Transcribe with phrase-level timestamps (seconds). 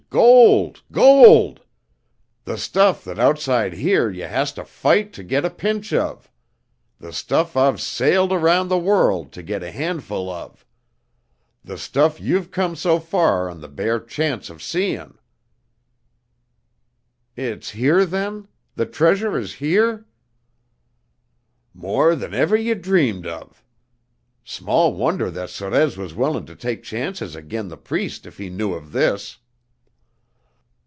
[0.09, 0.83] Gold!
[0.91, 1.61] Gold!
[2.43, 6.29] The stuff thet outside here yer haster fight ter git a pinch of,
[6.99, 10.65] the stuff I've sailed aroun' the worl' ter git a handful of;
[11.63, 15.17] the stuff ye've come so far on the bare chance of seein'."
[17.37, 18.49] "It's here, then?
[18.75, 20.07] The treasure is here?"
[21.73, 23.63] "More than ever ye dreamed of.
[24.43, 28.73] Small wonder that Sorez was willin' ter take chances agin the Priest if he knew
[28.73, 29.37] of this."